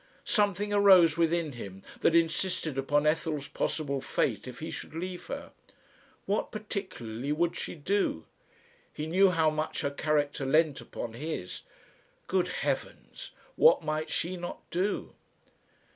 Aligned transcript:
Something 0.25 0.73
arose 0.73 1.15
within 1.15 1.51
him 1.51 1.83
that 1.99 2.15
insisted 2.15 2.75
upon 2.75 3.05
Ethel's 3.05 3.47
possible 3.47 4.01
fate 4.01 4.47
if 4.47 4.57
he 4.57 4.71
should 4.71 4.95
leave 4.95 5.27
her. 5.27 5.51
What 6.25 6.51
particularly 6.51 7.31
would 7.31 7.55
she 7.55 7.75
do? 7.75 8.25
He 8.91 9.05
knew 9.05 9.29
how 9.29 9.51
much 9.51 9.81
her 9.81 9.91
character 9.91 10.43
leant 10.43 10.81
upon 10.81 11.13
his, 11.13 11.61
Good 12.25 12.47
Heavens! 12.47 13.29
What 13.55 13.83
might 13.83 14.09
she 14.09 14.37
not 14.37 14.67
do? 14.71 15.13